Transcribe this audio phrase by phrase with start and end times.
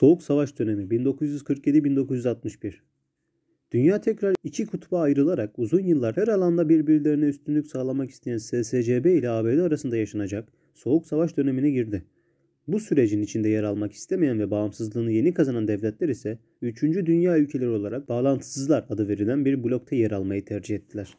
[0.00, 2.74] Soğuk Savaş dönemi 1947-1961
[3.72, 9.30] Dünya tekrar iki kutba ayrılarak uzun yıllar her alanda birbirlerine üstünlük sağlamak isteyen SSCB ile
[9.30, 12.04] ABD arasında yaşanacak Soğuk Savaş dönemine girdi.
[12.68, 16.82] Bu sürecin içinde yer almak istemeyen ve bağımsızlığını yeni kazanan devletler ise 3.
[16.82, 21.16] Dünya ülkeleri olarak bağlantısızlar adı verilen bir blokta yer almayı tercih ettiler.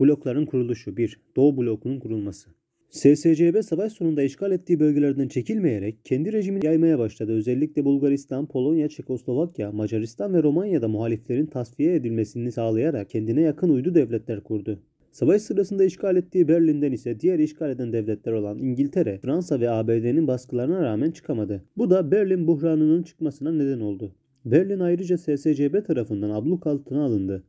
[0.00, 1.20] Blokların kuruluşu 1.
[1.36, 2.55] Doğu blokunun kurulması
[2.90, 7.32] SSCB savaş sonunda işgal ettiği bölgelerden çekilmeyerek kendi rejimini yaymaya başladı.
[7.32, 14.40] Özellikle Bulgaristan, Polonya, Çekoslovakya, Macaristan ve Romanya'da muhaliflerin tasfiye edilmesini sağlayarak kendine yakın uydu devletler
[14.40, 14.78] kurdu.
[15.12, 20.26] Savaş sırasında işgal ettiği Berlin'den ise diğer işgal eden devletler olan İngiltere, Fransa ve ABD'nin
[20.26, 21.64] baskılarına rağmen çıkamadı.
[21.76, 24.14] Bu da Berlin buhranının çıkmasına neden oldu.
[24.44, 27.44] Berlin ayrıca SSCB tarafından abluk altına alındı.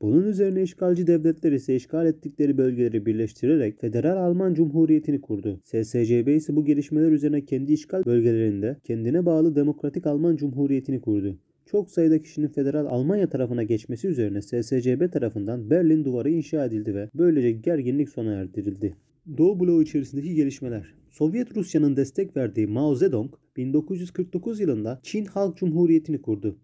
[0.00, 5.60] Bunun üzerine işgalci devletler ise işgal ettikleri bölgeleri birleştirerek Federal Alman Cumhuriyeti'ni kurdu.
[5.64, 11.38] SSCB ise bu gelişmeler üzerine kendi işgal bölgelerinde kendine bağlı Demokratik Alman Cumhuriyeti'ni kurdu.
[11.66, 17.10] Çok sayıda kişinin Federal Almanya tarafına geçmesi üzerine SSCB tarafından Berlin Duvarı inşa edildi ve
[17.14, 18.94] böylece gerginlik sona erdirildi.
[19.38, 20.94] Doğu bloğu içerisindeki gelişmeler.
[21.10, 26.58] Sovyet Rusya'nın destek verdiği Mao Zedong 1949 yılında Çin Halk Cumhuriyeti'ni kurdu.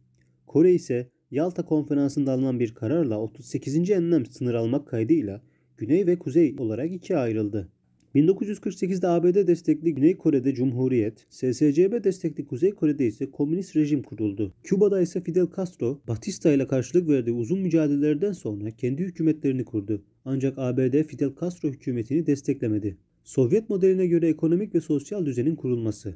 [0.46, 3.90] Kore ise Yalta Konferansı'nda alınan bir kararla 38.
[3.90, 5.42] enlem sınır almak kaydıyla
[5.76, 7.68] Güney ve Kuzey olarak ikiye ayrıldı.
[8.14, 14.54] 1948'de ABD destekli Güney Kore'de Cumhuriyet, SSCB destekli Kuzey Kore'de ise komünist rejim kuruldu.
[14.62, 20.02] Küba'da ise Fidel Castro, Batista ile karşılık verdiği uzun mücadelelerden sonra kendi hükümetlerini kurdu.
[20.24, 22.96] Ancak ABD Fidel Castro hükümetini desteklemedi.
[23.24, 26.14] Sovyet modeline göre ekonomik ve sosyal düzenin kurulması.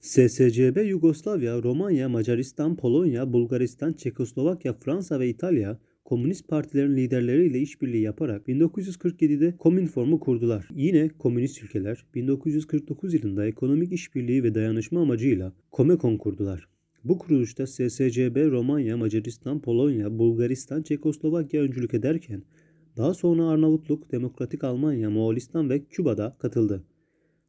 [0.00, 8.48] SSCB Yugoslavya, Romanya, Macaristan, Polonya, Bulgaristan, Çekoslovakya, Fransa ve İtalya komünist partilerin liderleriyle işbirliği yaparak
[8.48, 10.68] 1947'de Komünform'u kurdular.
[10.74, 16.68] Yine komünist ülkeler 1949 yılında ekonomik işbirliği ve dayanışma amacıyla Komekon kurdular.
[17.04, 22.42] Bu kuruluşta SSCB, Romanya, Macaristan, Polonya, Bulgaristan, Çekoslovakya öncülük ederken
[22.96, 26.84] daha sonra Arnavutluk, Demokratik Almanya, Moğolistan ve Küba'da katıldı.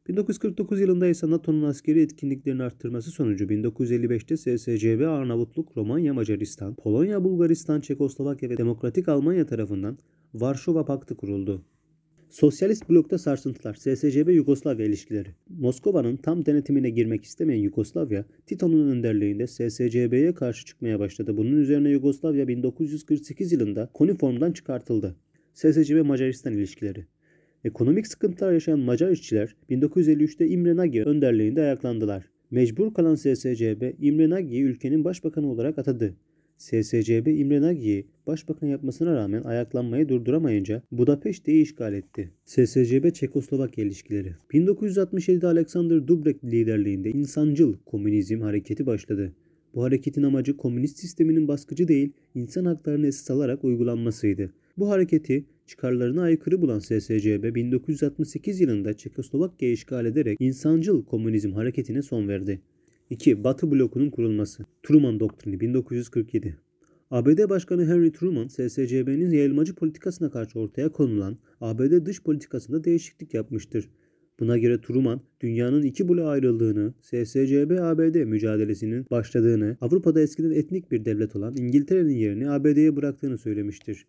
[0.08, 7.80] 1949 yılında ise NATO'nun askeri etkinliklerini arttırması sonucu 1955'te SSCB, Arnavutluk, Romanya, Macaristan, Polonya, Bulgaristan,
[7.80, 9.98] Çekoslovakya ve Demokratik Almanya tarafından
[10.34, 11.64] Varşova Paktı kuruldu.
[12.30, 15.28] Sosyalist blokta sarsıntılar, SSCB Yugoslavya ilişkileri.
[15.48, 21.36] Moskova'nın tam denetimine girmek istemeyen Yugoslavya, Tito'nun önderliğinde SSCB'ye karşı çıkmaya başladı.
[21.36, 25.16] Bunun üzerine Yugoslavya 1948 yılında koniformdan çıkartıldı.
[25.54, 27.06] SSCB Macaristan ilişkileri.
[27.64, 32.24] Ekonomik sıkıntılar yaşayan Macar işçiler 1953'te İmre Nagy önderliğinde ayaklandılar.
[32.50, 36.14] Mecbur kalan SSCB İmre Nagy'yi ülkenin başbakanı olarak atadı.
[36.58, 42.30] SSCB İmre Nagy'yi başbakan yapmasına rağmen ayaklanmayı durduramayınca Budapeşte'yi işgal etti.
[42.44, 49.32] SSCB Çekoslovakya ilişkileri 1967'de Alexander Dubrek liderliğinde insancıl komünizm hareketi başladı.
[49.74, 54.52] Bu hareketin amacı komünist sisteminin baskıcı değil, insan haklarını esas alarak uygulanmasıydı.
[54.76, 62.28] Bu hareketi çıkarlarına aykırı bulan SSCB 1968 yılında Çekoslovakya'yı işgal ederek insancıl komünizm hareketine son
[62.28, 62.62] verdi.
[63.10, 63.44] 2.
[63.44, 64.64] Batı blokunun kurulması.
[64.82, 66.56] Truman Doktrini 1947
[67.10, 73.88] ABD Başkanı Henry Truman, SSCB'nin yayılmacı politikasına karşı ortaya konulan ABD dış politikasında değişiklik yapmıştır.
[74.40, 81.36] Buna göre Truman, dünyanın iki bloğa ayrıldığını, SSCB-ABD mücadelesinin başladığını, Avrupa'da eskiden etnik bir devlet
[81.36, 84.06] olan İngiltere'nin yerini ABD'ye bıraktığını söylemiştir.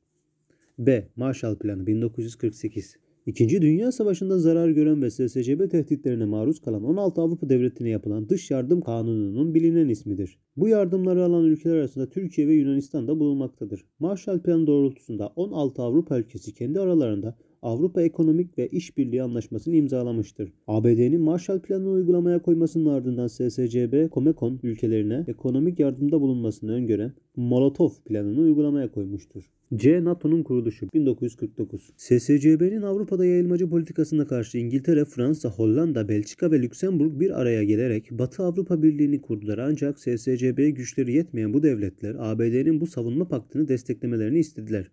[0.79, 1.07] B.
[1.15, 7.49] Marshall Planı 1948 İkinci Dünya Savaşı'nda zarar gören ve SSCB tehditlerine maruz kalan 16 Avrupa
[7.49, 10.37] devletine yapılan dış yardım kanununun bilinen ismidir.
[10.57, 13.85] Bu yardımları alan ülkeler arasında Türkiye ve Yunanistan da bulunmaktadır.
[13.99, 20.53] Marshall Planı doğrultusunda 16 Avrupa ülkesi kendi aralarında Avrupa Ekonomik ve İşbirliği Anlaşması'nı imzalamıştır.
[20.67, 28.39] ABD'nin Marshall Planı'nı uygulamaya koymasının ardından SSCB, Comecon ülkelerine ekonomik yardımda bulunmasını öngören Molotov Planı'nı
[28.41, 29.43] uygulamaya koymuştur.
[29.75, 30.03] C.
[30.03, 37.41] NATO'nun kuruluşu 1949 SSCB'nin Avrupa'da yayılmacı politikasına karşı İngiltere, Fransa, Hollanda, Belçika ve Lüksemburg bir
[37.41, 39.57] araya gelerek Batı Avrupa Birliği'ni kurdular.
[39.57, 44.91] Ancak SSCB'ye güçleri yetmeyen bu devletler ABD'nin bu savunma paktını desteklemelerini istediler.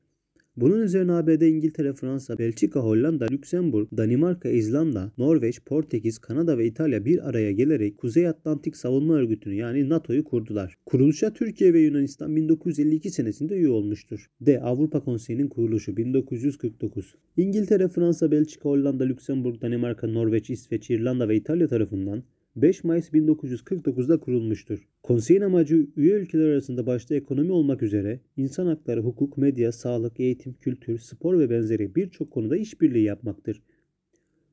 [0.60, 7.04] Bunun üzerine ABD, İngiltere, Fransa, Belçika, Hollanda, Lüksemburg, Danimarka, İzlanda, Norveç, Portekiz, Kanada ve İtalya
[7.04, 10.74] bir araya gelerek Kuzey Atlantik Savunma Örgütü'nü yani NATO'yu kurdular.
[10.86, 14.26] Kuruluşa Türkiye ve Yunanistan 1952 senesinde üye olmuştur.
[14.40, 14.60] D.
[14.60, 17.14] Avrupa Konseyi'nin kuruluşu 1949.
[17.36, 22.22] İngiltere, Fransa, Belçika, Hollanda, Lüksemburg, Danimarka, Norveç, İsveç, İrlanda ve İtalya tarafından
[22.56, 24.88] 5 Mayıs 1949'da kurulmuştur.
[25.02, 30.54] Konseyin amacı üye ülkeler arasında başta ekonomi olmak üzere insan hakları, hukuk, medya, sağlık, eğitim,
[30.54, 33.62] kültür, spor ve benzeri birçok konuda işbirliği yapmaktır.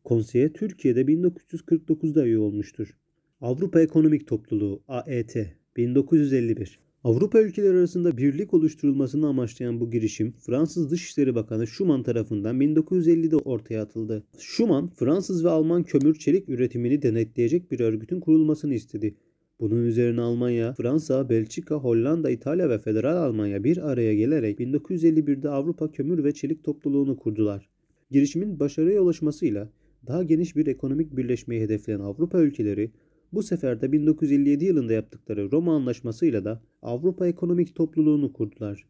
[0.04, 2.98] Konseye Türkiye'de 1949'da üye olmuştur.
[3.42, 5.36] Avrupa Ekonomik Topluluğu AET
[5.78, 13.36] 1951 Avrupa ülkeleri arasında birlik oluşturulmasını amaçlayan bu girişim Fransız Dışişleri Bakanı Schuman tarafından 1950'de
[13.36, 14.24] ortaya atıldı.
[14.40, 19.16] Schuman, Fransız ve Alman kömür çelik üretimini denetleyecek bir örgütün kurulmasını istedi.
[19.60, 25.92] Bunun üzerine Almanya, Fransa, Belçika, Hollanda, İtalya ve Federal Almanya bir araya gelerek 1951'de Avrupa
[25.92, 27.70] Kömür ve Çelik Topluluğunu kurdular.
[28.12, 29.70] Girişimin başarıya ulaşmasıyla
[30.08, 32.92] daha geniş bir ekonomik birleşmeyi hedefleyen Avrupa ülkeleri
[33.34, 38.86] bu sefer de 1957 yılında yaptıkları Roma Anlaşması'yla da Avrupa Ekonomik Topluluğunu kurdular.